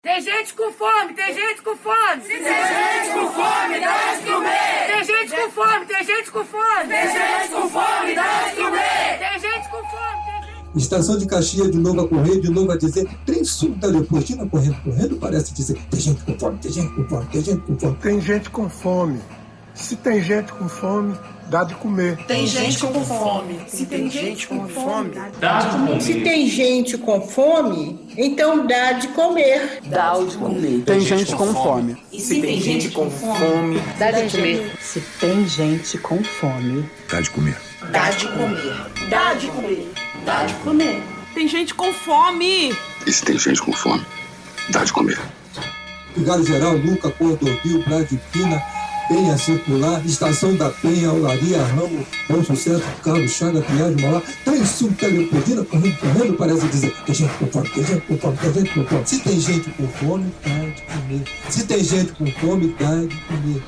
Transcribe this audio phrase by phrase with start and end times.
[0.00, 2.22] Tem gente com fome, tem gente com fome.
[2.22, 4.86] Se tem gente com fome, dá de comer.
[4.86, 6.88] Tem gente com fome, tem gente com fome.
[6.88, 9.18] Tem gente com fome, dá de comer.
[9.18, 10.22] Tem gente com fome.
[10.24, 13.70] tem gente- Estação de Caxias de novo a correr, de novo a dizer, trem sul
[13.70, 17.42] da Leopoldina correndo, correndo, parece dizer, tem gente com fome, tem gente com fome, tem
[17.42, 17.96] gente com fome.
[17.96, 19.20] Tem gente com fome.
[19.78, 21.16] Se tem gente com fome,
[21.48, 22.16] dá de comer.
[22.26, 23.60] Tem gente com fome.
[23.68, 26.00] Se tem gente com fome, Dá de comer.
[26.02, 29.80] Se tem gente com fome, então dá de comer.
[29.86, 30.82] dá o de comer.
[30.84, 31.96] Tem gente com fome.
[32.12, 34.72] E se tem gente com fome, Dá de comer.
[34.80, 37.56] Se tem gente com fome, Dá de comer.
[37.92, 38.86] Dá de comer.
[39.08, 39.92] dá de comer.
[40.24, 41.02] Dá de comer.
[41.34, 42.76] Tem gente com fome.
[43.06, 44.04] E se tem gente com fome,
[44.70, 45.18] dá de comer.
[46.16, 48.60] Vigário Geral, Luca, Cordovil, Bradipina,
[49.08, 54.90] Penha Circular, Estação da Penha, Olaria, Ramo, Bom Sucesso, Carlos Chaga, Pinhais, Molá, trem sul
[54.90, 58.52] da Leopoldina correndo, correndo, parece dizer, tem gente com fome, tem gente com fome, tem
[58.52, 59.06] gente com fome.
[59.06, 61.24] Se tem gente com fome, dá de comer.
[61.48, 63.62] Se tem gente com fome, dá de comer.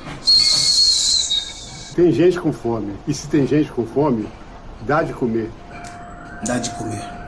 [1.95, 2.93] Tem gente com fome.
[3.07, 4.27] E se tem gente com fome,
[4.81, 5.49] dá de comer.
[6.45, 7.21] Dá de comer.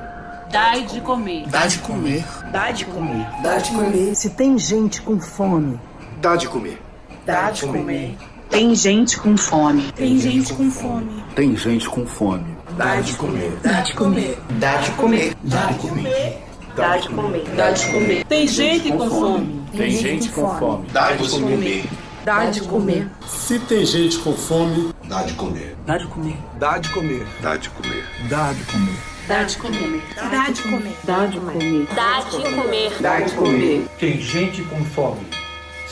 [0.51, 1.47] Dai de comer.
[1.47, 2.23] Dá de comer.
[2.51, 3.27] Dá de comer.
[3.41, 4.15] Dá de comer.
[4.15, 5.79] se tem gente com fome,
[6.21, 6.79] Dá de comer.
[7.25, 8.17] Dá de comer.
[8.49, 11.23] tem gente com fome, Tem gente com fome.
[11.35, 12.57] Tem gente com fome.
[12.77, 13.57] Dá de comer.
[13.63, 14.37] Dá de comer.
[14.51, 15.35] Dá de comer.
[15.43, 16.43] Dá de comer.
[16.75, 17.43] Dá de comer.
[17.55, 18.25] Dá de comer.
[18.25, 19.61] Tem gente com fome.
[19.75, 20.87] Tem gente com fome.
[20.91, 21.85] Dá de comer.
[22.25, 23.09] Dá de comer.
[23.27, 25.75] Se tem gente com fome, Dá de comer.
[25.85, 26.37] Dá de comer.
[26.59, 27.25] Dá de comer.
[27.41, 28.03] Dá de comer.
[28.29, 28.99] Dá de comer.
[29.27, 30.01] Dá de comer.
[30.27, 30.95] Dá de comer.
[31.03, 31.87] Dá de comer.
[31.93, 32.97] Dá de comer.
[32.99, 33.87] Dá de comer.
[33.99, 35.42] Tem gente com fome.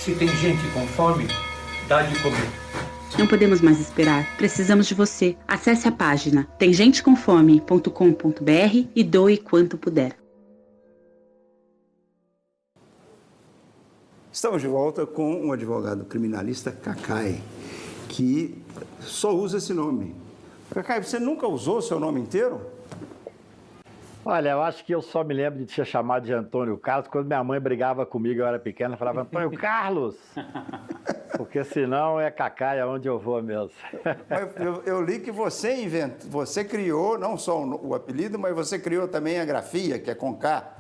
[0.04, 1.28] Se tem gente com fome,
[1.88, 2.50] dá de comer.
[3.20, 4.36] Não podemos mais esperar.
[4.36, 5.38] Precisamos de você.
[5.48, 10.18] Acesse a página temgentecomfome.com.br e doe quanto puder.
[14.34, 17.40] Estamos de volta com um advogado criminalista, Cacai,
[18.10, 18.58] que
[19.02, 20.16] só usa esse nome.
[20.72, 22.60] Cacai, você nunca usou seu nome inteiro?
[24.24, 27.26] Olha, eu acho que eu só me lembro de ser chamado de Antônio Carlos quando
[27.26, 30.16] minha mãe brigava comigo, eu era pequena, falava Antônio Carlos,
[31.38, 33.72] porque senão é Cacai aonde eu vou mesmo.
[34.30, 38.54] Mas Eu, eu li que você inventou, você criou não só o, o apelido, mas
[38.54, 40.72] você criou também a grafia, que é com K.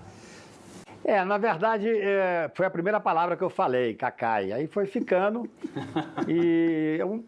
[1.04, 4.52] É, na verdade, é, foi a primeira palavra que eu falei, Cacai.
[4.52, 5.50] Aí foi ficando
[6.28, 7.24] e em um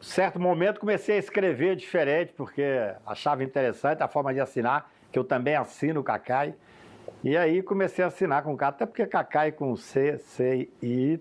[0.00, 2.64] certo momento comecei a escrever diferente, porque
[3.06, 6.54] achava interessante a forma de assinar, que eu também assino Cacai.
[7.24, 11.20] E aí comecei a assinar com K, até porque Cacai com C, C e I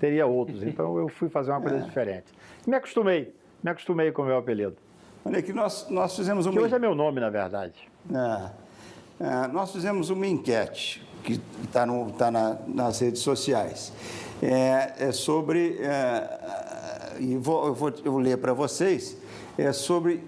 [0.00, 0.62] teria outros.
[0.64, 2.32] Então eu fui fazer uma coisa diferente.
[2.66, 4.76] Me acostumei, me acostumei com o meu apelido.
[5.24, 6.62] Olha que nós, nós fizemos Que uma...
[6.62, 7.88] hoje é meu nome, na verdade.
[8.12, 8.64] É.
[9.20, 11.86] É, nós fizemos uma enquete que está
[12.18, 13.92] tá na- nas redes sociais.
[14.42, 19.16] É, é sobre, é, e vou, eu, vou, eu vou ler para vocês,
[19.56, 20.22] é sobre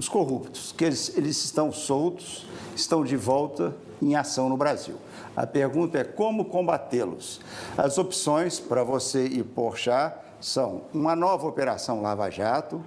[0.00, 4.96] os corruptos, que eles, eles estão soltos, estão de volta em ação no Brasil.
[5.36, 7.38] A pergunta é como combatê-los.
[7.76, 12.82] As opções para você e Porchat são uma nova operação Lava Jato,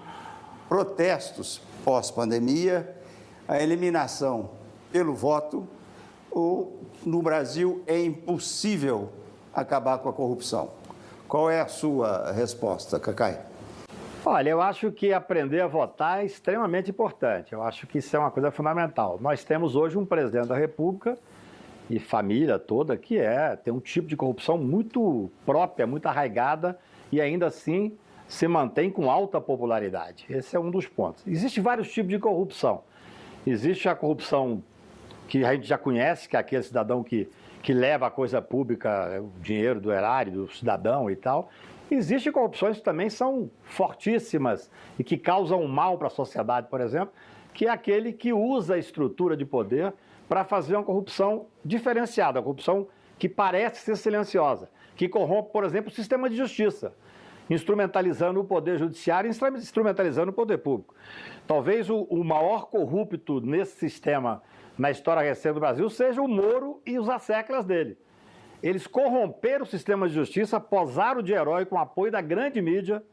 [0.67, 2.97] protestos pós-pandemia,
[3.47, 4.49] a eliminação
[4.91, 5.67] pelo voto,
[6.31, 9.09] ou no Brasil é impossível
[9.53, 10.71] acabar com a corrupção?
[11.27, 13.52] Qual é a sua resposta, Cacai?
[14.25, 17.51] Olha, eu acho que aprender a votar é extremamente importante.
[17.51, 19.19] Eu acho que isso é uma coisa fundamental.
[19.19, 21.17] Nós temos hoje um presidente da República
[21.89, 26.79] e família toda que é tem um tipo de corrupção muito própria, muito arraigada
[27.11, 30.25] e ainda assim se mantém com alta popularidade.
[30.29, 31.21] Esse é um dos pontos.
[31.27, 32.81] Existem vários tipos de corrupção.
[33.45, 34.63] Existe a corrupção
[35.27, 37.29] que a gente já conhece, que é aquele cidadão que,
[37.61, 41.49] que leva a coisa pública, o dinheiro do erário, do cidadão e tal.
[41.91, 47.13] Existem corrupções que também são fortíssimas e que causam mal para a sociedade, por exemplo,
[47.53, 49.93] que é aquele que usa a estrutura de poder
[50.27, 52.87] para fazer uma corrupção diferenciada, uma corrupção
[53.19, 56.95] que parece ser silenciosa, que corrompe, por exemplo, o sistema de justiça,
[57.49, 60.95] instrumentalizando o poder judiciário e instrumentalizando o poder público.
[61.45, 64.41] Talvez o, o maior corrupto nesse sistema
[64.77, 67.97] na história recente do Brasil seja o Moro e os asseclas dele.
[68.63, 73.03] Eles corromperam o sistema de justiça, posaram de herói com apoio da grande mídia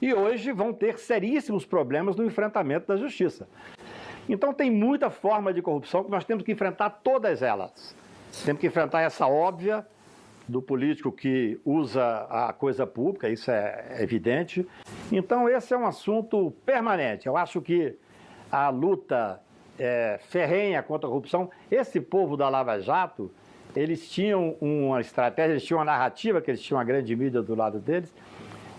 [0.00, 3.48] e hoje vão ter seríssimos problemas no enfrentamento da justiça.
[4.28, 7.96] Então tem muita forma de corrupção que nós temos que enfrentar todas elas.
[8.44, 9.84] Temos que enfrentar essa óbvia
[10.46, 14.64] do político que usa a coisa pública, isso é evidente.
[15.10, 17.26] Então esse é um assunto permanente.
[17.26, 17.96] Eu acho que
[18.52, 19.40] a luta
[19.76, 23.32] é, ferrenha contra a corrupção, esse povo da Lava Jato
[23.76, 27.54] eles tinham uma estratégia, eles tinham uma narrativa, que eles tinham uma grande mídia do
[27.54, 28.12] lado deles.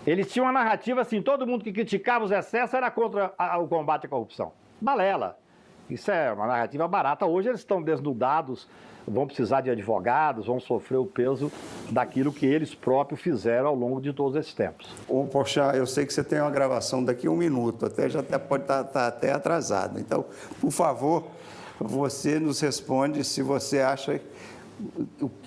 [0.04, 4.06] Eles tinham uma narrativa assim, todo mundo que criticava os excessos era contra o combate
[4.06, 4.52] à corrupção.
[4.80, 5.38] Balela.
[5.88, 7.24] Isso é uma narrativa barata.
[7.24, 8.68] Hoje eles estão desnudados,
[9.06, 11.50] vão precisar de advogados, vão sofrer o peso
[11.90, 14.92] daquilo que eles próprios fizeram ao longo de todos esses tempos.
[15.08, 18.20] Ô, Poxa, eu sei que você tem uma gravação daqui a um minuto, até já
[18.20, 19.98] até, pode estar tá, tá até atrasado.
[19.98, 20.26] Então,
[20.60, 21.24] por favor,
[21.80, 24.20] você nos responde se você acha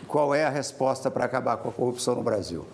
[0.07, 2.65] qual é a resposta para acabar com a corrupção no Brasil.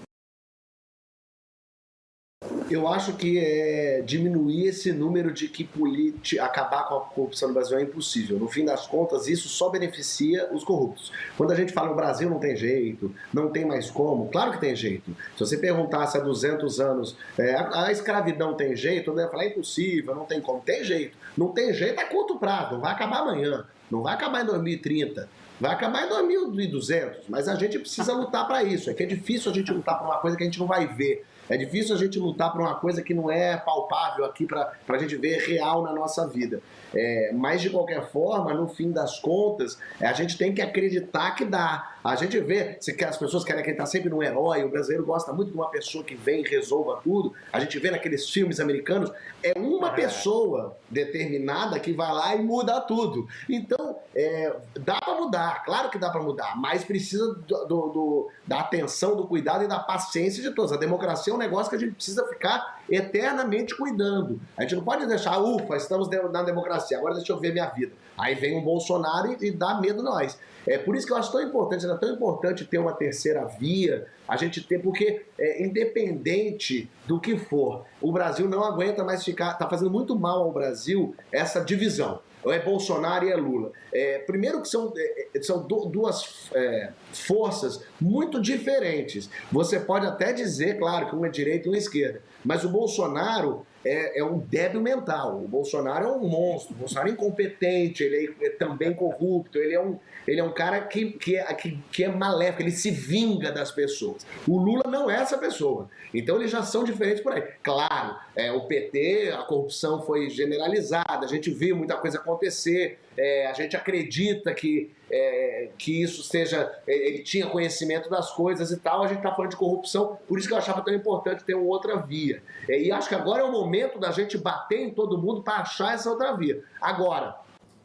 [2.69, 7.54] Eu acho que é, diminuir esse número de que politi acabar com a corrupção no
[7.54, 8.38] Brasil é impossível.
[8.38, 11.12] No fim das contas, isso só beneficia os corruptos.
[11.38, 14.59] Quando a gente fala no Brasil não tem jeito, não tem mais como, claro que
[14.59, 15.15] tem jeito.
[15.33, 19.48] Se você perguntasse há 200 anos, é, a, escravidão tem jeito, eu ia falar é
[19.48, 20.59] impossível, não tem como.
[20.59, 21.18] Tem jeito.
[21.38, 25.30] Não tem jeito a curto prazo, vai acabar amanhã, não vai acabar em 2030.
[25.59, 28.89] Vai acabar em 2200, mas a gente precisa lutar para isso.
[28.89, 30.88] É que é difícil a gente lutar por uma coisa que a gente não vai
[30.88, 31.25] ver.
[31.50, 34.98] É difícil a gente lutar por uma coisa que não é palpável aqui para a
[34.98, 36.62] gente ver real na nossa vida.
[36.94, 41.45] É, mas de qualquer forma, no fim das contas, a gente tem que acreditar que
[41.45, 41.96] dá.
[42.07, 45.51] A gente vê, se as pessoas querem acreditar sempre no herói, o brasileiro gosta muito
[45.51, 47.33] de uma pessoa que vem e resolva tudo.
[47.51, 49.12] A gente vê naqueles filmes americanos,
[49.44, 53.27] é uma pessoa determinada que vai lá e muda tudo.
[53.50, 58.31] Então, é, dá para mudar, claro que dá para mudar, mas precisa do, do, do,
[58.48, 60.71] da atenção, do cuidado e da paciência de todos.
[60.71, 64.39] A democracia é um negócio que a gente precisa ficar eternamente cuidando.
[64.57, 67.94] A gente não pode deixar, ufa, estamos na democracia, agora deixa eu ver minha vida.
[68.18, 70.39] Aí vem o Bolsonaro e, e dá medo nós.
[70.68, 74.06] É por isso que eu acho tão importante, era tão importante ter uma terceira via,
[74.28, 79.51] a gente ter, porque é, independente do que for, o Brasil não aguenta mais ficar,
[79.51, 82.19] está fazendo muito mal ao Brasil essa divisão.
[82.45, 83.72] É Bolsonaro e é Lula.
[83.94, 89.30] É, primeiro que são, é, é são duas é, forças muito diferentes.
[89.51, 92.69] Você pode até dizer, claro, que uma é direita e uma é esquerda, mas o
[92.69, 95.42] Bolsonaro é, é, um débil mental.
[95.44, 99.74] O Bolsonaro é um monstro, o Bolsonaro é incompetente, ele é, é também corrupto, ele
[99.74, 99.98] é um,
[100.28, 103.72] ele é um cara que, que, é, que, que é maléfico, ele se vinga das
[103.72, 104.25] pessoas.
[104.48, 105.89] O Lula não é essa pessoa.
[106.13, 107.44] Então eles já são diferentes por aí.
[107.63, 113.48] Claro, é, o PT, a corrupção foi generalizada, a gente viu muita coisa acontecer, é,
[113.48, 116.72] a gente acredita que, é, que isso seja.
[116.86, 120.38] É, ele tinha conhecimento das coisas e tal, a gente está falando de corrupção, por
[120.38, 122.44] isso que eu achava tão importante ter uma outra via.
[122.69, 125.62] É, e acho que agora é o momento da gente bater em todo mundo para
[125.62, 126.64] achar essa outra via.
[126.80, 127.36] Agora,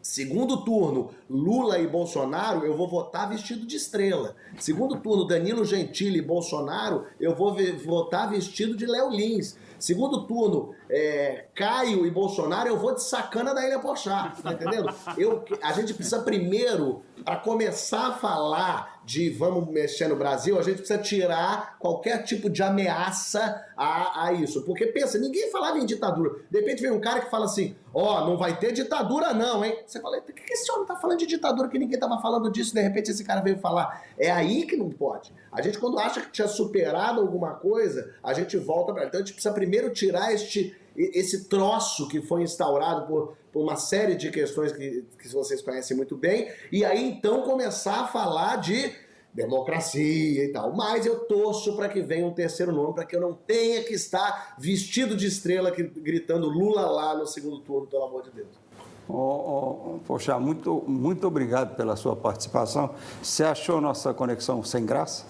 [0.03, 4.35] Segundo turno, Lula e Bolsonaro, eu vou votar vestido de estrela.
[4.59, 9.57] Segundo turno, Danilo Gentili e Bolsonaro, eu vou votar vestido de Léo Lins.
[9.83, 14.95] Segundo turno, é, Caio e Bolsonaro, eu vou de sacana da Ilha Pochá, tá entendendo?
[15.19, 20.63] Eu, a gente precisa primeiro, para começar a falar de vamos mexer no Brasil, a
[20.63, 24.65] gente precisa tirar qualquer tipo de ameaça a, a isso.
[24.65, 26.31] Porque pensa, ninguém falava em ditadura.
[26.51, 29.63] De repente vem um cara que fala assim, ó, oh, não vai ter ditadura não,
[29.63, 29.79] hein?
[29.87, 32.73] Você fala, por que esse homem tá falando de ditadura que ninguém tava falando disso?
[32.73, 34.03] De repente esse cara veio falar.
[34.19, 35.31] É aí que não pode.
[35.53, 39.23] A gente quando acha que tinha superado alguma coisa, a gente volta para Então a
[39.23, 44.31] gente precisa primeiro tirar este esse troço que foi instaurado por, por uma série de
[44.31, 48.93] questões que, que vocês conhecem muito bem, e aí então começar a falar de
[49.33, 50.75] democracia e tal.
[50.75, 53.95] Mas eu torço para que venha um terceiro nome, para que eu não tenha que
[53.95, 58.63] estar vestido de estrela gritando Lula lá no segundo turno, pelo amor de Deus.
[59.09, 62.95] Oh, oh, poxa, muito, muito obrigado pela sua participação.
[63.23, 65.25] Você achou nossa conexão sem graça?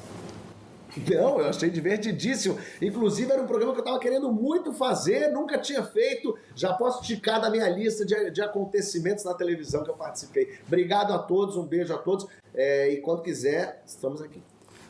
[0.97, 2.59] Não, eu achei divertidíssimo.
[2.81, 6.37] Inclusive, era um programa que eu estava querendo muito fazer, nunca tinha feito.
[6.55, 10.59] Já posso esticar da minha lista de, de acontecimentos na televisão que eu participei.
[10.67, 12.27] Obrigado a todos, um beijo a todos.
[12.55, 14.43] É, e quando quiser, estamos aqui.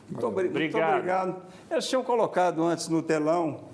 [0.09, 0.59] Muito, obrigado.
[0.59, 1.41] muito obrigado.
[1.71, 3.72] Eles tinham colocado antes no telão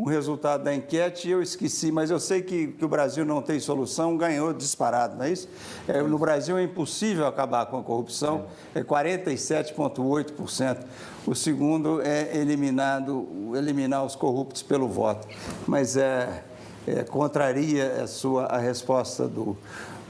[0.00, 3.42] o resultado da enquete e eu esqueci, mas eu sei que, que o Brasil não
[3.42, 5.46] tem solução, ganhou disparado, não é isso?
[5.86, 10.78] É, no Brasil é impossível acabar com a corrupção, é 47,8%.
[11.26, 15.28] O segundo é eliminado, eliminar os corruptos pelo voto.
[15.66, 16.44] Mas é,
[16.86, 19.54] é contraria a sua a resposta do.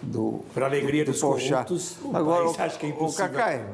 [0.01, 1.65] do Para alegria do, dos Pochá.
[1.65, 3.27] corruptos, o Agora, país acha que é impossível.
[3.27, 3.67] O Cacai,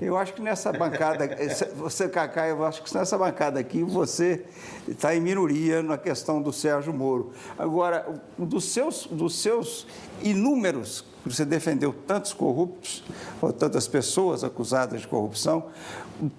[0.00, 1.28] eu acho que nessa bancada,
[1.76, 4.44] você, Cacá, eu acho que nessa bancada aqui você
[4.88, 7.32] está em minoria na questão do Sérgio Moro.
[7.58, 8.06] Agora,
[8.38, 9.86] dos seus, dos seus
[10.22, 13.04] inúmeros, você defendeu tantos corruptos,
[13.42, 15.66] ou tantas pessoas acusadas de corrupção,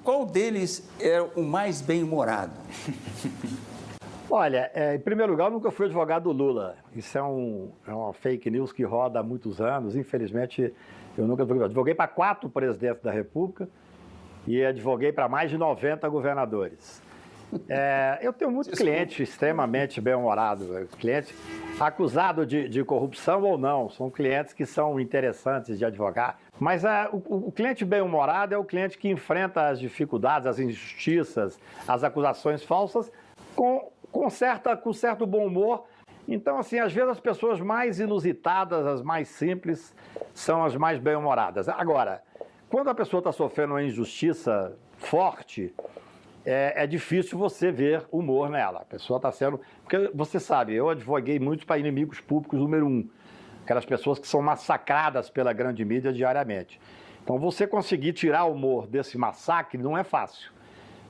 [0.03, 2.53] qual deles é o mais bem-humorado?
[4.30, 6.77] Olha, é, em primeiro lugar, eu nunca fui advogado do Lula.
[6.96, 9.96] Isso é, um, é uma fake news que roda há muitos anos.
[9.96, 10.74] Infelizmente,
[11.18, 11.65] Eu nunca advoguei.
[11.65, 13.68] Advoguei para quatro presidentes da República
[14.48, 17.01] e advoguei para mais de 90 governadores.
[17.68, 21.36] É, eu tenho muito cliente extremamente bem-humorado, cliente
[21.80, 26.38] acusado de, de, corrupção ou não, são clientes que são interessantes de advogar.
[26.60, 31.60] Mas é, o, o, cliente bem-humorado é o cliente que enfrenta as dificuldades, as injustiças,
[31.88, 33.12] as acusações falsas
[33.56, 35.86] com, com, certa, com certo bom humor.
[36.34, 39.94] Então, assim, às vezes as pessoas mais inusitadas, as mais simples,
[40.34, 41.68] são as mais bem-humoradas.
[41.68, 42.24] Agora,
[42.70, 45.74] quando a pessoa está sofrendo uma injustiça forte,
[46.46, 48.80] é, é, difícil você ver humor nela.
[48.80, 49.60] A pessoa está sendo.
[49.84, 53.10] Porque você sabe, eu advoguei muito para inimigos públicos número um.
[53.66, 56.80] Aquelas pessoas que são massacradas pela grande mídia diariamente.
[57.22, 60.50] Então, você conseguir tirar o humor desse massacre não é fácil.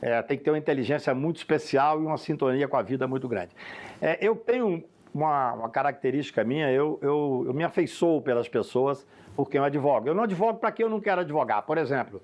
[0.01, 3.28] É, tem que ter uma inteligência muito especial e uma sintonia com a vida muito
[3.28, 3.56] grande.
[4.01, 9.58] É, eu tenho uma, uma, característica minha, eu, eu, eu me afeiçoo pelas pessoas porque
[9.58, 10.08] eu advogo.
[10.08, 11.62] Eu não advogo para quem eu não quero advogar.
[11.63, 12.22] Por exemplo,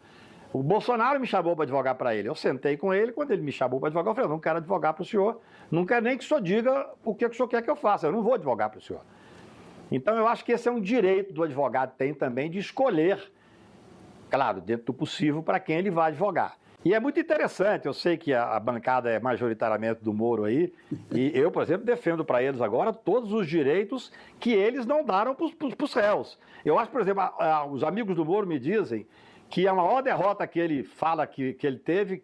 [0.53, 2.29] o Bolsonaro me chamou para advogar para ele.
[2.29, 4.93] Eu sentei com ele, quando ele me chamou para advogar, eu falei: não quero advogar
[4.93, 7.47] para o senhor, não quero nem que o senhor diga o que, que o senhor
[7.47, 9.01] quer que eu faça, eu não vou advogar para o senhor.
[9.91, 13.31] Então eu acho que esse é um direito do advogado tem também de escolher,
[14.29, 16.57] claro, dentro do possível, para quem ele vai advogar.
[16.85, 20.71] E é muito interessante, eu sei que a, a bancada é majoritariamente do Moro aí,
[21.11, 25.35] e eu, por exemplo, defendo para eles agora todos os direitos que eles não deram
[25.35, 26.39] para os réus.
[26.63, 29.07] Eu acho, por exemplo, a, a, os amigos do Moro me dizem
[29.49, 32.23] que a maior derrota que ele fala que, que ele teve,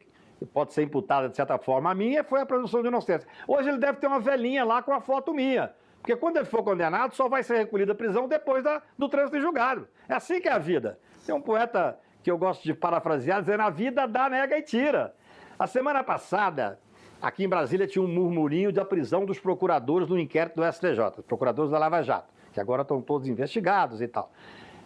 [0.53, 3.27] pode ser imputada de certa forma a minha, foi a presunção de inocência.
[3.47, 5.73] Hoje ele deve ter uma velhinha lá com a foto minha.
[5.99, 9.37] Porque quando ele for condenado, só vai ser recolhido à prisão depois da, do trânsito
[9.37, 9.87] em julgado.
[10.07, 10.99] É assim que é a vida.
[11.25, 15.13] Tem um poeta que eu gosto de parafrasear, dizendo: a vida dá, nega e tira.
[15.59, 16.79] A semana passada,
[17.21, 21.71] aqui em Brasília, tinha um murmurinho da prisão dos procuradores no inquérito do STJ, procuradores
[21.71, 24.31] da Lava Jato, que agora estão todos investigados e tal.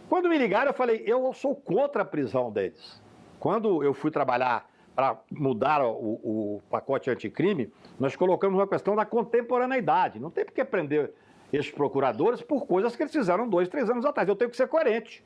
[0.10, 3.02] Quando me ligaram, eu falei, eu sou contra a prisão deles.
[3.40, 9.06] Quando eu fui trabalhar para mudar o, o, pacote anticrime, nós colocamos uma questão da
[9.06, 10.20] contemporaneidade.
[10.20, 11.14] Não tem por que prender
[11.54, 14.28] esses procuradores por coisas que eles fizeram dois, três anos atrás.
[14.28, 15.24] Eu tenho que ser coerente.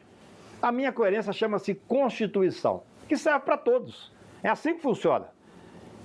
[0.62, 4.12] A minha coerência chama-se Constituição, que serve para todos.
[4.44, 5.28] É assim que funciona.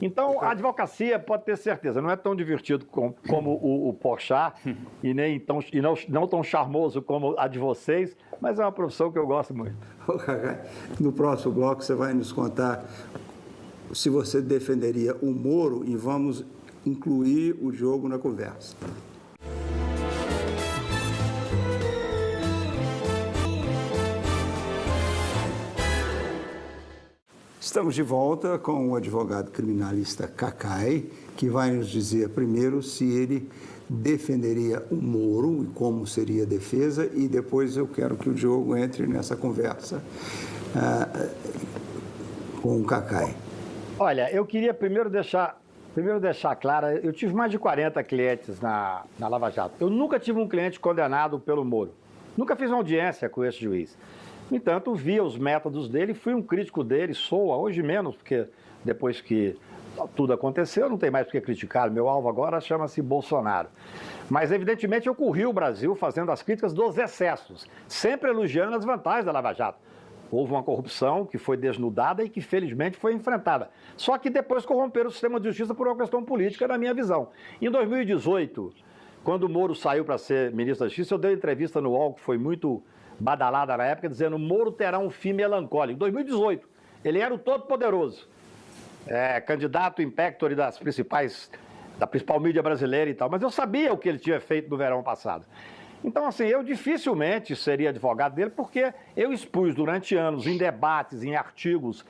[0.01, 3.99] Então, a advocacia, pode ter certeza, não é tão divertido com, como o, o
[5.03, 8.73] e, nem tão, e não, não tão charmoso como a de vocês, mas é uma
[8.73, 9.77] profissão que eu gosto muito.
[11.01, 12.85] No próximo bloco, você vai nos contar
[13.95, 16.45] se você defenderia o Moro e vamos
[16.85, 18.77] incluir o jogo na conversa.
[27.67, 31.07] Estamos de volta com o advogado criminalista Cacai,
[31.37, 33.51] que vai nos dizer primeiro se ele
[33.89, 38.77] defenderia o Moro e como seria a defesa, e depois eu quero que o Diogo
[38.77, 40.01] entre nessa conversa
[40.77, 43.35] uh, com o Cacai.
[43.99, 45.61] Olha, eu queria primeiro deixar,
[45.93, 49.75] primeiro deixar claro, eu tive mais de 40 clientes na, na Lava Jato.
[49.81, 51.93] Eu nunca tive um cliente condenado pelo Moro.
[52.37, 53.99] Nunca fiz uma audiência com esse juiz.
[54.51, 58.47] No entanto, via os métodos dele, fui um crítico dele, sou, hoje menos, porque
[58.85, 59.57] depois que
[60.15, 61.91] tudo aconteceu, não tem mais por que criticar.
[61.91, 63.69] Meu alvo agora chama-se Bolsonaro.
[64.31, 69.25] Mas, evidentemente, eu corri o Brasil fazendo as críticas dos excessos, sempre elogiando as vantagens
[69.25, 69.79] da Lava Jato.
[70.31, 73.71] Houve uma corrupção que foi desnudada e que, felizmente, foi enfrentada.
[73.97, 77.29] Só que depois corromperam o sistema de justiça por uma questão política, na minha visão.
[77.61, 78.75] Em 2018,
[79.23, 82.15] quando o Moro saiu para ser ministro da Justiça, eu dei uma entrevista no UOL
[82.15, 82.83] que foi muito
[83.19, 85.97] badalada na época, dizendo Moro terá um fim melancólico.
[85.97, 86.69] Em 2018,
[87.05, 88.29] ele era o todo-poderoso,
[89.07, 91.51] é, candidato impector das principais,
[91.99, 94.77] da principal mídia brasileira e tal, mas eu sabia o que ele tinha feito no
[94.77, 95.47] verão passado.
[96.05, 101.35] Então, assim, eu dificilmente seria advogado dele, porque eu expus durante anos, em debates, em
[101.35, 102.05] artigos,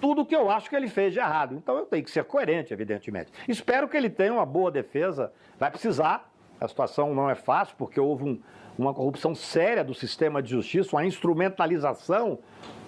[0.00, 1.54] tudo o que eu acho que ele fez de errado.
[1.54, 3.32] Então, eu tenho que ser coerente, evidentemente.
[3.48, 5.32] Espero que ele tenha uma boa defesa.
[5.58, 6.30] Vai precisar.
[6.60, 8.40] A situação não é fácil, porque houve um,
[8.78, 12.38] uma corrupção séria do sistema de justiça, uma instrumentalização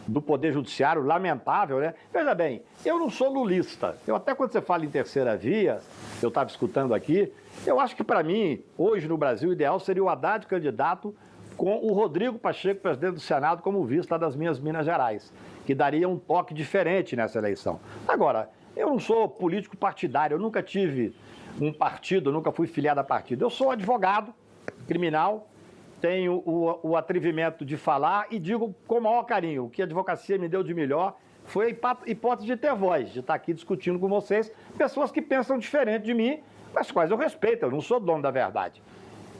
[0.06, 1.94] do Poder Judiciário lamentável, né?
[2.12, 3.96] Veja bem, eu não sou lulista.
[4.06, 5.80] Eu até quando você fala em terceira via,
[6.22, 7.32] eu estava escutando aqui,
[7.66, 11.14] eu acho que para mim, hoje no Brasil, o ideal seria o Haddad candidato
[11.56, 15.32] com o Rodrigo Pacheco, presidente do Senado, como vice das minhas Minas Gerais,
[15.66, 17.78] que daria um toque diferente nessa eleição.
[18.08, 21.14] Agora, eu não sou político partidário, eu nunca tive
[21.60, 23.44] um partido, nunca fui filiado a partido.
[23.44, 24.32] Eu sou advogado
[24.86, 25.48] criminal,
[26.00, 29.66] tenho o, o atrevimento de falar e digo com o maior carinho.
[29.66, 33.20] O que a advocacia me deu de melhor foi a hipótese de ter voz, de
[33.20, 36.40] estar aqui discutindo com vocês, pessoas que pensam diferente de mim,
[36.72, 38.82] mas quais eu respeito, eu não sou dono da verdade.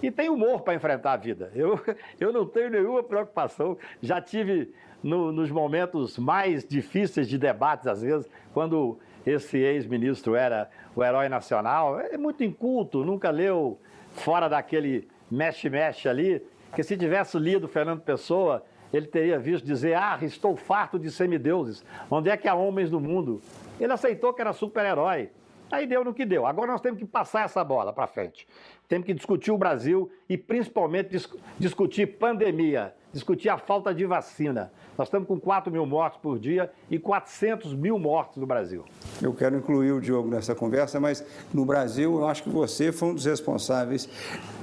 [0.03, 1.53] e tem humor para enfrentar a vida.
[1.55, 1.81] Eu,
[2.19, 3.77] eu não tenho nenhuma preocupação.
[4.03, 10.71] Já tive no, nos momentos mais difíceis de debates, às vezes, quando esse ex-ministro era
[10.97, 13.79] o herói nacional, é muito inculto, nunca leu
[14.13, 16.43] fora daquele mexe-mexe ali,
[16.75, 21.85] que se tivesse lido Fernando Pessoa, ele teria visto dizer: Ah, estou farto de semideuses.
[22.11, 23.41] Onde é que há homens no mundo?
[23.79, 25.31] Ele aceitou que era super-herói.
[25.71, 26.47] Aí deu no que deu.
[26.47, 28.47] Agora nós temos que passar essa bola para frente.
[28.89, 34.73] Temos que discutir o Brasil e principalmente dis discutir pandemia, discutir a falta de vacina.
[34.99, 38.85] Nós estamos com 4 mil mortos por dia e 400 mil mortos no Brasil.
[39.23, 41.25] Eu quero incluir o Diogo nessa conversa, mas
[41.55, 44.09] no Brasil eu acho que você foi um dos responsáveis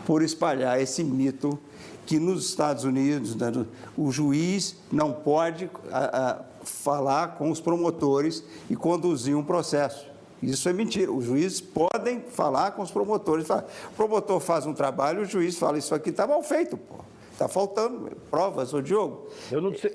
[0.05, 1.57] por espalhar esse mito
[2.05, 3.51] que nos Estados Unidos né,
[3.97, 10.16] o juiz não pode a, a, falar com os promotores e conduzir um processo.
[10.41, 11.11] Isso é mentira.
[11.11, 13.49] Os juízes podem falar com os promotores.
[13.49, 13.63] O
[13.95, 16.95] promotor faz um trabalho, o juiz fala: Isso aqui está mal feito, pô.
[17.31, 19.27] Está faltando provas, ô Diogo.
[19.51, 19.93] Eu não sei.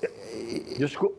[0.79, 1.17] Desculpa,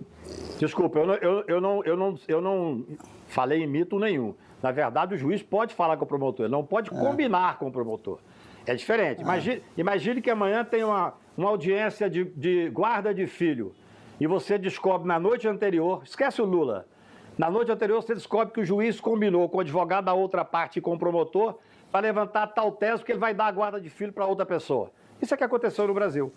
[0.57, 2.85] desculpa eu, não, eu, eu, não, eu, não, eu não
[3.27, 4.33] falei em mito nenhum.
[4.61, 6.97] Na verdade, o juiz pode falar com o promotor, ele não pode é.
[6.97, 8.19] combinar com o promotor.
[8.65, 9.19] É diferente.
[9.19, 9.23] Ah.
[9.23, 13.75] Imagine, imagine que amanhã tem uma, uma audiência de, de guarda de filho
[14.17, 16.87] e você descobre na noite anterior, esquece o Lula,
[17.37, 20.77] na noite anterior você descobre que o juiz combinou com o advogado da outra parte
[20.77, 21.57] e com o promotor
[21.91, 24.91] para levantar tal tese porque ele vai dar a guarda de filho para outra pessoa.
[25.21, 26.33] Isso é que aconteceu no Brasil.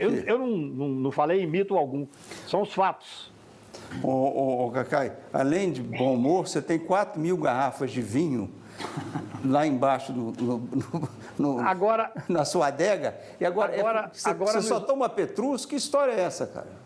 [0.00, 2.06] Eu, eu não, não, não, falei em mito algum,
[2.46, 3.32] são os fatos.
[4.02, 8.50] Ô, ô, ô Cacai, além de bom humor, você tem 4 mil garrafas de vinho
[9.44, 13.18] lá embaixo do, no, no, agora, na sua adega.
[13.40, 15.64] E agora, agora, é, você, agora você só toma Petrus?
[15.64, 16.81] Que história é essa, cara?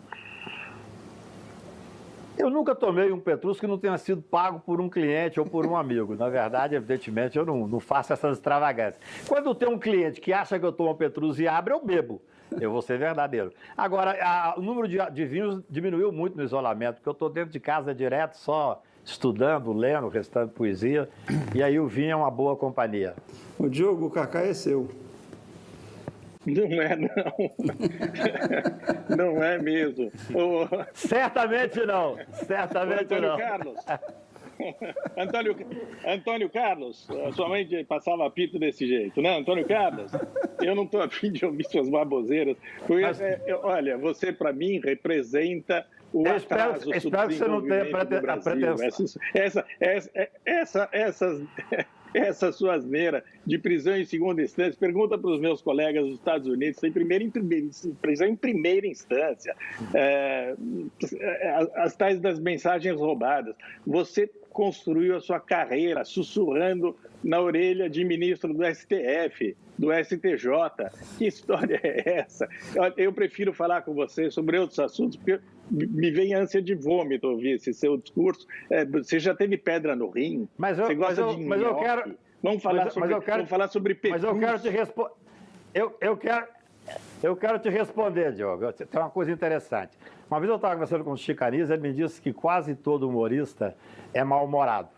[2.37, 5.65] Eu nunca tomei um Petrus que não tenha sido pago por um cliente ou por
[5.65, 6.15] um amigo.
[6.15, 9.01] Na verdade, evidentemente, eu não, não faço essas extravagâncias.
[9.27, 12.21] Quando tem um cliente que acha que eu tomo Petrus e abre, eu bebo.
[12.61, 13.51] Eu vou ser verdadeiro.
[13.75, 17.51] Agora, a, o número de, de vinhos diminuiu muito no isolamento, porque eu estou dentro
[17.51, 21.09] de casa direto, só estudando, lendo, restando poesia,
[21.55, 23.15] e aí o vinho é uma boa companhia.
[23.57, 24.89] O Diogo, o Cacá é seu.
[26.47, 27.33] Não é, não.
[29.17, 30.11] Não é mesmo.
[30.93, 32.17] Certamente não.
[32.31, 33.37] Certamente Antônio não.
[33.37, 33.75] Carlos.
[35.17, 35.55] Antônio,
[36.05, 39.37] Antônio Carlos, sua mãe passava apito desse jeito, né?
[39.37, 40.11] Antônio Carlos,
[40.61, 42.57] eu não estou afim de ouvir suas baboseiras.
[42.89, 43.21] Mas...
[43.21, 48.53] É, olha, você para mim representa o eu espero, espero que você não tenha pretensão.
[48.81, 50.09] Essa, essa, essa,
[50.45, 51.43] essa, essas
[52.13, 54.77] essa sua asneira de prisão em segunda instância.
[54.79, 57.67] Pergunta para os meus colegas dos Estados Unidos, primeira em primeira,
[58.01, 59.55] prisão em primeira instância.
[59.93, 60.55] É,
[61.75, 63.55] as tais das mensagens roubadas.
[63.85, 70.89] Você construiu a sua carreira sussurrando na orelha de ministro do STF, do STJ.
[71.15, 72.49] Que história é essa?
[72.97, 75.39] Eu prefiro falar com você sobre outros assuntos, porque
[75.69, 78.47] me vem ânsia de vômito ouvir esse seu discurso.
[78.71, 80.49] É, você já teve pedra no rim?
[80.57, 82.17] Mas eu, você gosta mas eu, de mas eu quero.
[82.41, 85.13] Vamos falar mas, sobre, mas eu quero, vamos falar sobre Mas eu quero te responder.
[85.71, 86.47] Eu, eu quero.
[87.21, 88.71] Eu quero te responder, Diogo.
[88.73, 89.97] Tem uma coisa interessante.
[90.29, 93.75] Uma vez eu estava conversando com o Chicaniz, ele me disse que quase todo humorista
[94.13, 94.89] é mal-humorado.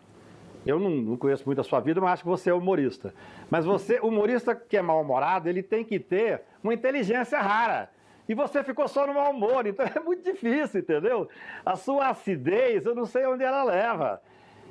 [0.65, 3.13] Eu não, não, conheço muito a sua vida, mas acho que você é humorista.
[3.49, 7.89] Mas você, humorista que é mal-humorado, ele tem que ter uma inteligência rara.
[8.28, 11.30] E você ficou só no mau humor, então é muito difícil, entendeu?
[11.65, 14.21] A sua acidez, eu não sei onde ela leva.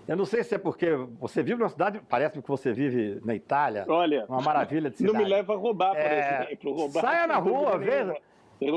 [0.09, 0.91] Eu não sei se é porque
[1.21, 3.85] você vive numa cidade, parece que você vive na Itália.
[3.87, 5.13] Olha, uma maravilha de cidade.
[5.19, 6.73] Não me leva a roubar, por é, exemplo.
[6.73, 8.17] Roubar, saia na rua, veja.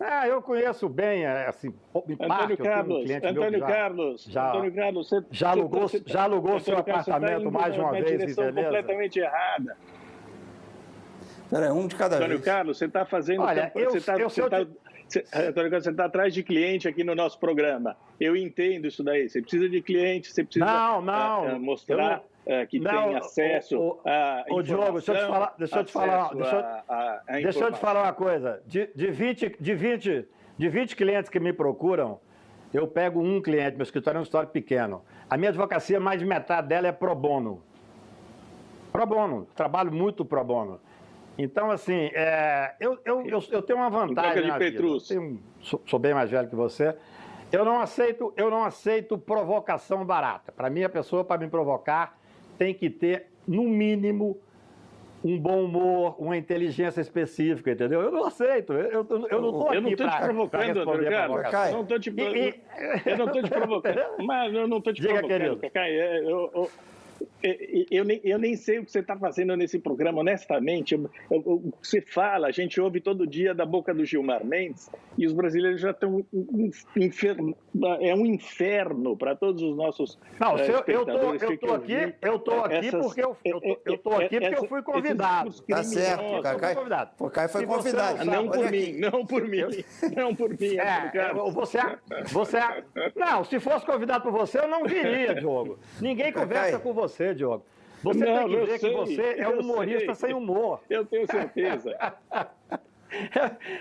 [0.00, 1.72] Ah, eu conheço bem, assim,
[2.08, 6.22] em Antônio Carlos, um Antônio já, Carlos, já, Antônio Carlos, você, já alugou, você, já
[6.22, 9.76] alugou seu apartamento tá mais de uma vez, direção completamente errada.
[11.50, 12.44] Peraí, um de cada Antônio vez.
[12.44, 13.42] Carlos, você está fazendo...
[13.42, 14.68] Olha, eu, você tá, eu, você tá, você,
[15.16, 17.96] Antônio Carlos, você está atrás de cliente aqui no nosso programa.
[18.20, 19.28] Eu entendo isso daí.
[19.28, 23.78] Você precisa de cliente, você precisa não, não, uh, mostrar uh, que não, tem acesso
[23.78, 26.84] o, o, a Ô, Diogo, deixa eu te falar, deixa eu te falar, deixa, a,
[26.88, 28.62] a, a deixa eu te falar uma coisa.
[28.66, 32.20] De, de, 20, de, 20, de 20 clientes que me procuram,
[32.72, 35.02] eu pego um cliente, meu escritório é um escritório pequeno.
[35.28, 37.62] A minha advocacia, mais de metade dela é pro bono.
[38.92, 40.80] Pro bono, trabalho muito pro bono.
[41.38, 44.42] Então, assim, é, eu, eu, eu, eu, tenho uma vantagem.
[44.42, 45.08] de na Petrus.
[45.08, 45.20] Vida.
[45.20, 46.96] Tenho, sou, sou, bem mais velho que você.
[47.52, 50.50] Eu não aceito, eu não aceito provocação barata.
[50.50, 52.18] Para mim, a pessoa, para me provocar,
[52.58, 54.36] tem que ter, no mínimo,
[55.24, 58.02] um bom humor, uma inteligência específica, entendeu?
[58.02, 58.72] Eu não aceito.
[58.72, 61.08] Eu, eu, eu não estou aqui Eu não estou te provocando, Carlos.
[61.08, 61.72] provocação.
[61.72, 62.62] Não estou te, E- e-
[63.06, 63.98] eu não estou te provocando.
[64.26, 65.60] Mas eu não estou te Diga, provocando, querido.
[65.60, 65.88] Cacá.
[65.88, 66.70] É, Eu, eu,
[67.42, 70.94] eu, eu nem, eu nem sei o que você está fazendo nesse programa, honestamente.
[70.94, 74.04] Eu- eu- eu- O que você fala, a gente ouve todo dia da boca do
[74.04, 76.24] Gilmar Mendes e os brasileiros já estão.
[76.96, 77.56] Inferno,
[78.00, 80.18] é um inferno para todos os nossos.
[80.38, 81.30] Não, eh, se eu, tô
[81.70, 84.82] aqui, eu tô aqui essas- porque eu, eu, tô, eu tô aqui porque eu fui
[84.82, 85.52] convidado.
[85.62, 87.10] Tá certo, Cacai, convidado.
[87.18, 88.24] o Cacai foi convidado.
[88.24, 88.92] não Não por aqui.
[88.92, 89.60] mim, não por mim,
[90.16, 91.54] não por mim, É, Carlos.
[91.54, 91.78] você,
[92.32, 92.58] você.
[93.16, 95.78] Não, se fosse convidado por você, eu não viria, Diogo.
[96.00, 97.64] Ninguém conversa com você, Diogo.
[98.02, 100.28] Você Não, tem que eu ver sei, que você é um eu humorista sei.
[100.28, 100.80] sem humor.
[100.88, 101.96] Eu tenho certeza.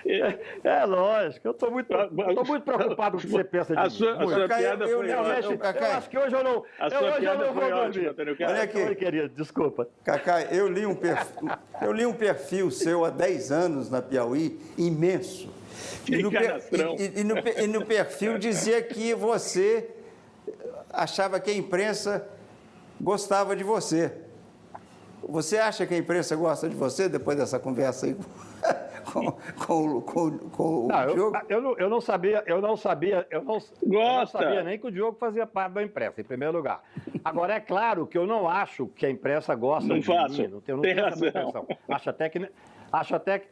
[0.06, 3.74] É, é lógico, eu estou muito, eu tô muito preocupado com o que você pensa
[3.74, 3.90] de A mim.
[3.90, 4.30] sua- a Muito.
[4.30, 5.52] sua Cacai, piada eu- foi eu- Realmente, ótima.
[5.54, 7.64] eu- Cacai, eu acho que hoje eu não, A eu, sua hoje eu não vou
[7.64, 8.08] ótima, dormir.
[8.08, 8.56] Antônio Carlos.
[8.56, 8.78] Olha aqui.
[8.80, 9.88] Oi, querido, desculpa.
[10.06, 11.50] Cacai, eu li, um perfil,
[11.82, 15.50] eu li um perfil seu há 10 anos na Piauí, imenso.
[16.06, 16.62] Que no, per-
[16.98, 19.90] e- e no e no perfil dizia que você
[20.90, 22.26] achava que a imprensa
[23.02, 24.14] gostava de você.
[25.28, 28.16] Você acha que a imprensa gosta de você depois dessa conversa aí
[29.12, 29.32] com,
[29.66, 31.38] com, com, com o Não, eu, Diogo?
[31.50, 34.88] eu, não, eu não sabia, eu não sabia, eu não, eu não sabia nem que
[34.88, 36.82] o Diogo fazia parte da imprensa, em primeiro lugar.
[37.26, 40.42] Agora, é claro que eu não acho que a imprensa gosta Não de faço.
[40.42, 41.66] mim, não tenho, não Tem tenho essa.
[41.90, 42.50] Acho até que,
[42.92, 43.48] acho até, que-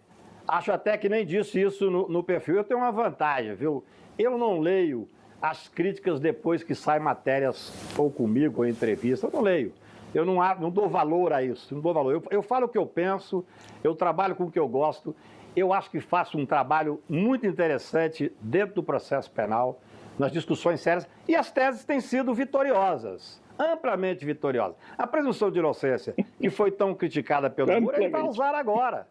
[0.47, 2.55] acho até que nem disse isso no, no perfil.
[2.58, 3.84] Eu tenho uma vantagem, viu?
[4.17, 5.10] Eu não leio
[5.41, 9.74] as críticas depois que saem matérias ou comigo ou em entrevista, eu não leio.
[10.13, 12.13] Eu não, não dou valor a isso, não dou valor.
[12.13, 13.45] Eu, eu falo o que eu penso,
[13.84, 15.13] eu trabalho com o que eu gosto.
[15.56, 19.80] Eu acho que faço um trabalho muito interessante dentro do processo penal,
[20.17, 24.78] nas discussões sérias, e as teses têm sido vitoriosas, amplamente vitoriosas.
[24.98, 29.08] A presunção de inocência, que foi tão criticada pelo Moura, ele vai usar agora.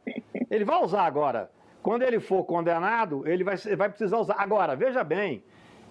[0.51, 1.51] Ele vai usar agora.
[1.83, 4.37] Quando ele for condenado, ele vai, vai precisar usar.
[4.39, 5.45] Agora, veja bem,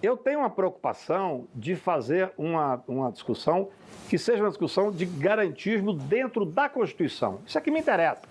[0.04, 3.70] eu tenho uma preocupação de fazer uma, uma discussão
[4.08, 7.40] que seja uma discussão de garantismo dentro da Constituição.
[7.46, 8.22] Isso é que me interessa.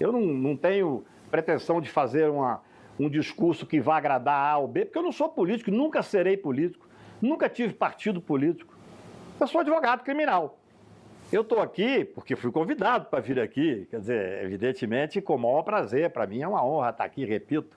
[0.00, 2.62] Eu não, não tenho pretensão de fazer uma,
[2.98, 6.36] um discurso que vá agradar A ou B, porque eu não sou político, nunca serei
[6.36, 6.88] político,
[7.20, 8.74] nunca tive partido político.
[9.40, 10.58] Eu sou advogado criminal.
[11.32, 15.62] Eu estou aqui porque fui convidado para vir aqui, quer dizer, evidentemente, com o maior
[15.62, 16.10] prazer.
[16.10, 17.76] Para mim é uma honra estar aqui, repito.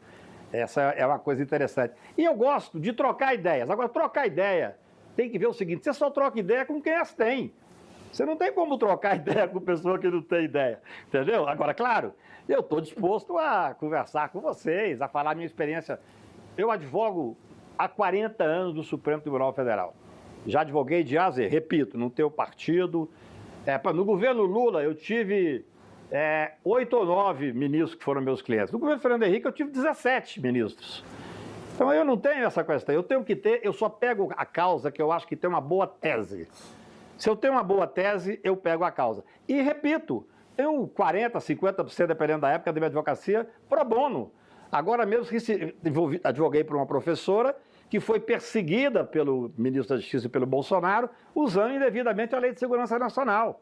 [0.52, 1.94] Essa é uma coisa interessante.
[2.18, 3.70] E eu gosto de trocar ideias.
[3.70, 4.78] Agora, trocar ideia,
[5.16, 7.54] tem que ver o seguinte: você só troca ideia com quem as tem.
[8.12, 11.48] Você não tem como trocar ideia com pessoa que não tem ideia, entendeu?
[11.48, 12.14] Agora, claro,
[12.48, 16.00] eu estou disposto a conversar com vocês, a falar minha experiência.
[16.58, 17.38] Eu advogo
[17.78, 19.94] há 40 anos no Supremo Tribunal Federal.
[20.46, 23.10] Já advoguei de A a Z, repito, no teu partido.
[23.66, 25.66] É, no governo Lula, eu tive
[26.12, 28.72] é, oito ou nove ministros que foram meus clientes.
[28.72, 31.04] No governo Fernando Henrique, eu tive 17 ministros.
[31.76, 32.93] Então eu não tenho essa questão.
[32.96, 35.62] Eu tenho que ter, eu só pego a causa que eu acho que tem uma
[35.62, 36.48] boa tese.
[37.17, 39.24] Se eu tenho uma boa tese, eu pego a causa.
[39.48, 44.32] E repito, tenho 40%, 50%, dependendo da época da minha advocacia, pro bono.
[44.72, 45.28] Agora mesmo
[46.24, 47.56] advoguei para uma professora
[47.89, 52.60] que foi perseguida pelo ministro da Justiça e pelo Bolsonaro, usando indevidamente a Lei de
[52.60, 53.62] Segurança Nacional.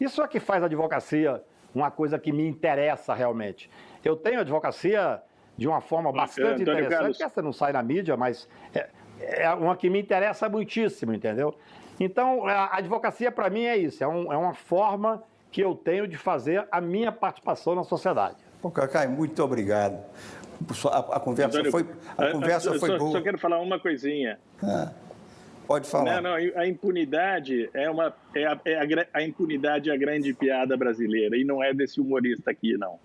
[0.00, 1.42] Isso é que faz a advocacia
[1.78, 3.70] uma coisa que me interessa realmente.
[4.04, 5.20] Eu tenho advocacia
[5.56, 7.16] de uma forma bastante Antônio interessante, Carlos.
[7.16, 8.88] que essa não sai na mídia, mas é,
[9.20, 11.54] é uma que me interessa muitíssimo, entendeu?
[12.00, 16.06] Então, a advocacia para mim é isso, é, um- é uma forma que eu tenho
[16.06, 18.36] de fazer a minha participação na sociedade.
[18.62, 19.98] Ô, Cacai, muito obrigado.
[20.90, 21.86] A, a conversa Antônio, foi,
[22.16, 23.12] a eu- conversa eu foi só, boa.
[23.12, 24.38] Só quero falar uma coisinha.
[24.62, 24.90] Ah,
[25.68, 26.22] pode falar.
[26.22, 28.14] Não, não, a impunidade é uma.
[28.34, 32.00] É a, é a a impunidade é a grande piada brasileira e não é desse
[32.00, 32.98] humorista aqui, não.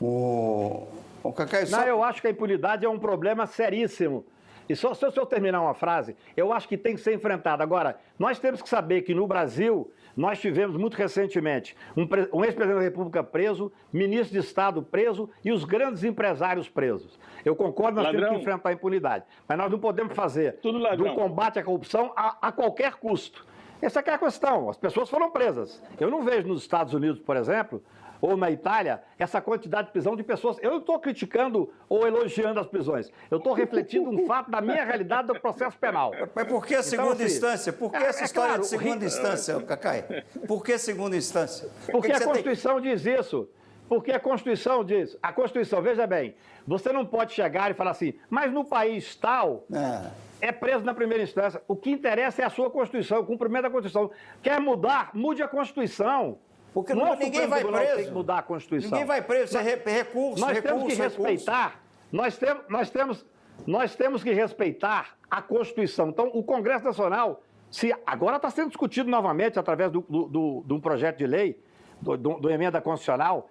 [0.00, 0.88] O,
[1.22, 1.76] o Cacai, só...
[1.76, 4.24] Não, eu acho que a impunidade é um problema seríssimo.
[4.68, 7.62] E só se eu terminar uma frase, eu acho que tem que ser enfrentado.
[7.62, 12.78] Agora, nós temos que saber que no Brasil, nós tivemos muito recentemente um, um ex-presidente
[12.78, 17.18] da República preso, ministro de Estado preso e os grandes empresários presos.
[17.44, 18.36] Eu concordo, nós temos Ladrão.
[18.36, 19.24] que enfrentar a impunidade.
[19.48, 23.46] Mas nós não podemos fazer do combate à corrupção a, a qualquer custo.
[23.80, 24.70] Essa é é a questão.
[24.70, 25.82] As pessoas foram presas.
[25.98, 27.82] Eu não vejo nos Estados Unidos, por exemplo,
[28.22, 30.56] ou na Itália, essa quantidade de prisão de pessoas.
[30.62, 33.10] Eu não estou criticando ou elogiando as prisões.
[33.28, 36.12] Eu estou refletindo um fato da minha realidade do processo penal.
[36.32, 37.72] Mas por que a Então, segunda assim, instância?
[37.72, 40.24] Por que é- essa é história claro, de segunda instância, Cacai?
[40.46, 41.68] Por que segunda instância?
[41.84, 43.48] Por Porque que a você tem- Constituição diz isso.
[43.88, 45.18] Porque a Constituição diz.
[45.20, 46.34] A Constituição, veja bem,
[46.66, 49.66] você não pode chegar e falar assim, mas no país tal.
[49.74, 51.60] Ah, é preso na primeira instância.
[51.66, 54.10] O que interessa é a sua Constituição, o cumprimento da Constituição.
[54.42, 55.10] Quer mudar?
[55.12, 56.38] Mude a Constituição.
[56.72, 57.96] Porque não ninguém vai preso.
[57.96, 58.90] Tem que mudar a Constituição.
[58.90, 61.22] Ninguém vai preso, isso é re- recurso, Nós recurso, temos que recurso.
[61.22, 61.80] respeitar.
[62.10, 63.26] Nós temos, nós temos,
[63.66, 66.08] nós temos que respeitar a Constituição.
[66.08, 70.72] Então, o Congresso Nacional, se agora está sendo discutido novamente através do, do- do- de
[70.74, 71.58] um projeto de lei,
[72.00, 73.48] do, do- do emenda constitucional.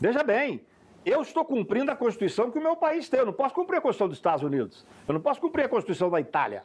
[0.00, 0.60] Veja bem,
[1.06, 3.20] eu estou cumprindo a Constituição que o meu país tem.
[3.20, 4.84] Eu não posso cumprir a Constituição dos Estados Unidos.
[5.06, 6.64] Eu não posso cumprir a Constituição da Itália.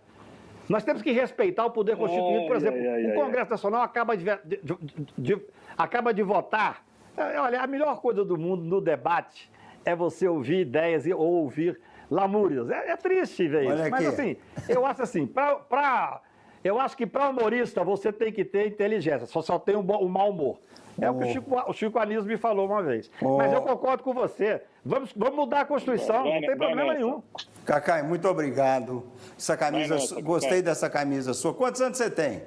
[0.70, 2.46] Nós temos que respeitar o poder constituído.
[2.48, 4.78] Por exemplo, ai, ai, o ai, Congresso Nacional acaba de, de- de-
[5.18, 5.42] de-
[5.76, 6.86] acaba de votar.
[7.18, 9.50] É, Olha, a melhor coisa do mundo no debate
[9.84, 11.80] é você ouvir ideias e- ou ouvir
[12.10, 12.70] lamúrias.
[12.70, 13.90] É, é triste ver isso.
[13.90, 14.38] Mas assim,
[14.70, 16.22] eu acho assim, pra, pra-
[16.64, 20.08] eu acho que para humorista você tem que ter inteligência, só só tem bo- o
[20.08, 20.60] mau humor.
[21.02, 23.10] É o que o Chico, o Chico Anísio me falou uma vez.
[23.22, 23.38] Oh.
[23.38, 24.62] Mas eu concordo com você.
[24.84, 27.22] Vamos, vamos mudar a Constituição, não tem problema nenhum.
[27.66, 29.06] Cacai, muito obrigado.
[29.38, 31.54] Essa camisa, gostei dessa camisa sua.
[31.54, 32.44] Quantos anos você tem?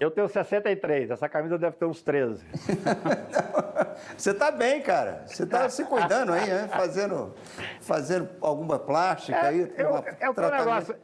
[0.00, 2.44] Eu tenho 63, essa camisa deve ter uns 13.
[4.16, 5.22] Você tá bem, cara.
[5.26, 6.68] Você tá se cuidando aí, né?
[6.72, 7.32] Fazendo,
[7.80, 9.72] fazendo alguma plástica aí.
[9.76, 10.64] É, eu, uma- é o teu tratamento.
[10.64, 10.96] negócio.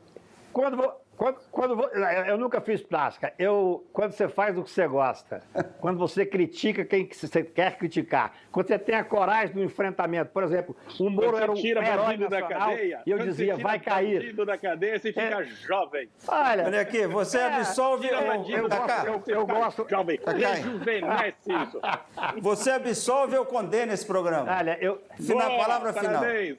[0.53, 1.85] Quando, quando, quando
[2.29, 3.33] eu nunca fiz plástica.
[3.39, 5.43] Eu, quando você faz o que você gosta,
[5.81, 10.31] quando você critica quem que você quer criticar, quando você tem a coragem do enfrentamento,
[10.33, 13.57] por exemplo, o Moro Quando era um tira herói bandido da cadeia, e eu dizia,
[13.57, 14.21] vai cair.
[14.21, 16.09] bandido da cadeia, você fica jovem.
[16.29, 18.97] Olha, Olha aqui, você absolve tira o- bandido o- da Cacá.
[18.97, 20.33] cadeia, você eu fica gosto- Jovem, Cacá.
[20.55, 21.81] rejuvenesce isso.
[22.41, 24.57] Você absolve ou condena esse programa?
[24.57, 25.01] Olha, eu.
[25.17, 26.21] Final, Boa, palavra final.
[26.21, 26.59] parabéns.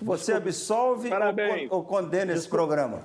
[0.00, 1.10] Você absolve
[1.70, 3.02] ou, ou condena esse programa?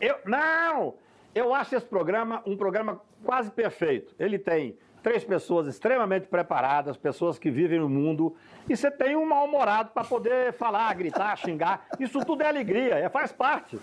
[0.00, 0.94] Eu, não!
[1.34, 4.14] Eu acho esse programa um programa quase perfeito.
[4.18, 8.34] Ele tem três pessoas extremamente preparadas, pessoas que vivem no mundo,
[8.66, 11.86] e você tem um mal-humorado para poder falar, gritar, xingar.
[12.00, 13.78] Isso tudo é alegria, é, faz parte.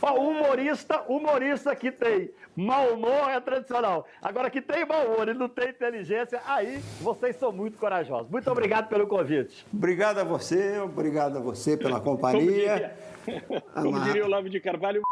[0.00, 4.06] Ó, o humorista, humorista que tem mau humor é tradicional.
[4.22, 8.30] Agora, que tem mau humor e não tem inteligência, aí vocês são muito corajosos.
[8.30, 9.66] Muito obrigado pelo convite.
[9.70, 12.96] Obrigado a você, obrigado a você pela Como companhia.
[13.26, 15.02] diria, como diria o Olavo de Carvalho,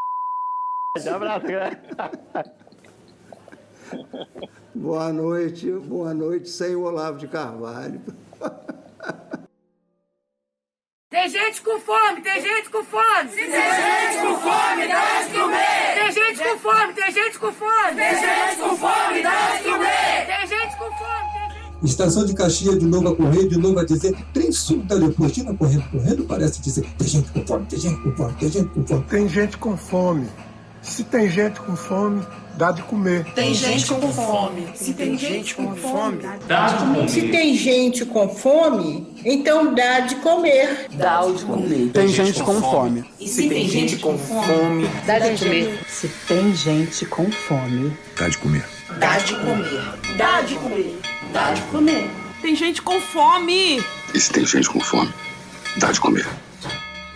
[0.97, 1.81] abraço, né?
[4.75, 8.01] Boa noite, boa noite, sem o Olavo de Carvalho.
[11.09, 13.31] Tem gente com fome, tem gente com fome.
[13.31, 15.95] Tem gente com fome, dá de comer.
[15.95, 17.97] Tem gente com fome, tem gente com fome.
[17.97, 20.27] Tem gente com fome, dá de comer.
[20.27, 23.79] Tem gente com fome, tem gente Estação de Caxias de novo a correr, de novo
[23.79, 27.79] a dizer, trem sul da Leopoldina correndo, correndo, parece dizer, tem gente com fome, tem
[27.79, 29.05] gente com fome, tem gente com fome.
[29.05, 30.50] Tem gente com fome.
[30.83, 33.25] Se tem gente com fome, dá de comer.
[33.35, 34.73] Tem gente com fome.
[34.75, 36.23] Se tem gente com fome,
[37.09, 40.87] Se tem gente com fome, então dá de comer.
[40.93, 41.91] Dá de comer.
[41.93, 43.05] Tem gente com fome.
[43.21, 45.79] E se tem gente com fome, Dá de comer.
[45.89, 48.65] Se tem gente com fome, Dá de comer.
[48.99, 49.83] dá de comer.
[50.17, 51.01] Dá de comer.
[51.33, 52.11] Dá de comer.
[52.43, 53.83] Tem gente com fome.
[54.15, 55.13] E se tem gente com fome,
[55.77, 56.27] dá de comer.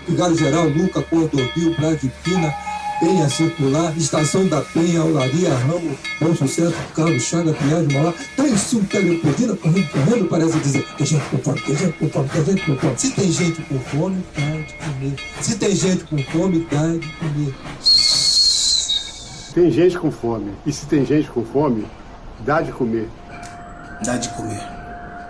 [0.07, 2.55] Vigário Geral, Luca, Cordovil, Brade Pina,
[3.01, 8.83] Penha Circular, Estação da Penha, Olaria, Ramo, Bom Sucesso, Carlos Chaga, Pinhais, Mauá, trem sul
[8.83, 12.45] da Leopoldina correndo, correndo, parece dizer, tem gente com fome, tem gente com fome, tem
[12.45, 12.99] gente com fome.
[12.99, 15.15] Se tem gente com fome, dá de comer.
[15.41, 17.55] Se tem gente com fome, dá de comer.
[19.55, 20.53] Tem gente com fome.
[20.67, 21.87] E se tem gente com fome,
[22.41, 23.09] dá de comer.
[24.05, 24.63] Dá de comer.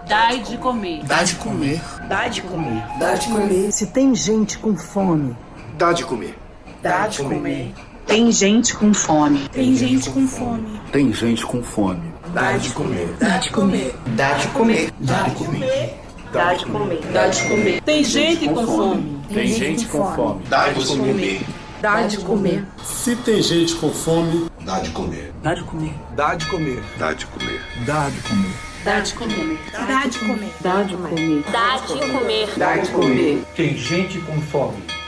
[0.09, 1.05] Dá de comer.
[1.05, 1.81] Dá de comer.
[2.09, 2.83] Dá de comer.
[2.98, 3.72] Dá de comer.
[3.72, 5.37] Se tem gente com fome,
[5.77, 6.38] Dá de comer.
[6.85, 7.73] Dá de comer.
[8.07, 9.49] tem gente com fome.
[9.49, 10.79] Tem gente com fome.
[10.92, 12.12] Tem gente com fome.
[12.35, 13.09] Dá de comer.
[13.18, 13.94] Dá de comer.
[14.09, 14.92] Dá de comer.
[15.01, 15.94] Dá de comer.
[16.31, 17.01] Dá de comer.
[17.11, 17.81] Dá de comer.
[17.81, 19.18] Tem gente com fome.
[19.33, 20.42] Tem gente com fome.
[20.47, 21.47] Dá de comer.
[21.81, 22.66] Dá de comer.
[22.85, 25.33] Se tem gente com fome, Dá de comer.
[25.42, 25.94] Dá de comer.
[26.14, 26.83] Dá de comer.
[26.99, 27.61] Dá de comer.
[27.87, 28.53] Dá de comer.
[28.85, 29.59] Dá de comer.
[29.73, 30.51] dá de comer.
[30.61, 31.44] Dá de comer.
[31.51, 32.59] Dá de comer.
[32.59, 33.42] Dá de comer.
[33.57, 35.04] Tem gente com fome.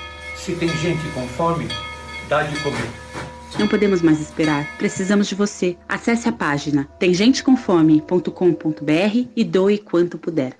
[0.47, 1.67] Se tem gente com fome,
[2.29, 2.89] dá de comer.
[3.59, 4.79] Não podemos mais esperar.
[4.79, 5.77] Precisamos de você.
[5.89, 10.57] Acesse a página temgentecomfome.com.br e doe quanto puder.